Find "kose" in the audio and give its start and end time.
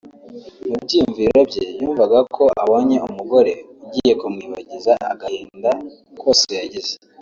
6.21-6.49